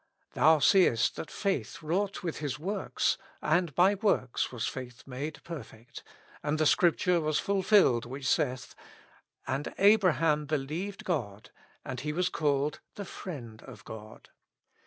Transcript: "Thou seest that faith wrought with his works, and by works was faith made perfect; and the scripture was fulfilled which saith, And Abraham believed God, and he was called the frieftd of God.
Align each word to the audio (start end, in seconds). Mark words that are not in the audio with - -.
"Thou 0.33 0.57
seest 0.57 1.15
that 1.17 1.29
faith 1.29 1.83
wrought 1.83 2.23
with 2.23 2.39
his 2.39 2.57
works, 2.57 3.19
and 3.39 3.75
by 3.75 3.93
works 3.93 4.51
was 4.51 4.67
faith 4.67 5.03
made 5.05 5.39
perfect; 5.43 6.01
and 6.41 6.57
the 6.57 6.65
scripture 6.65 7.21
was 7.21 7.37
fulfilled 7.37 8.07
which 8.07 8.25
saith, 8.27 8.73
And 9.45 9.71
Abraham 9.77 10.47
believed 10.47 11.03
God, 11.05 11.51
and 11.85 11.99
he 11.99 12.13
was 12.13 12.29
called 12.29 12.79
the 12.95 13.03
frieftd 13.05 13.61
of 13.61 13.85
God. 13.85 14.29